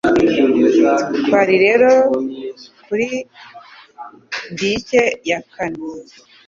Twari 1.23 1.55
rero 1.65 1.89
kuri 2.85 3.09
dyke 4.57 5.03
ya 5.29 5.39
kane 5.53 5.85